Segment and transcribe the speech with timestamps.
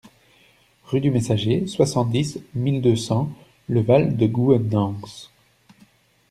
[0.85, 3.29] Rue du Messager, soixante-dix mille deux cents
[3.67, 4.95] Le Val-de-Gouhenans